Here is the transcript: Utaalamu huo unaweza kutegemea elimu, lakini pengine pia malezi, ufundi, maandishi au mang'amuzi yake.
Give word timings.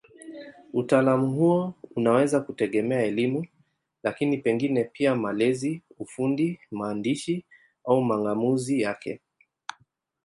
Utaalamu 0.73 1.31
huo 1.31 1.73
unaweza 1.95 2.39
kutegemea 2.39 3.03
elimu, 3.03 3.47
lakini 4.03 4.37
pengine 4.37 4.83
pia 4.83 5.15
malezi, 5.15 5.83
ufundi, 5.99 6.59
maandishi 6.71 7.45
au 7.85 8.03
mang'amuzi 8.03 8.81
yake. 8.81 9.21